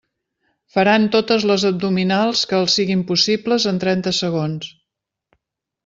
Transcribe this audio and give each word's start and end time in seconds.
Faran 0.77 1.05
totes 1.15 1.45
les 1.51 1.65
abdominals 1.71 2.43
que 2.53 2.57
els 2.63 2.79
siguin 2.81 3.05
possibles 3.13 3.71
en 3.75 3.81
trenta 3.87 4.19
segons. 4.25 4.73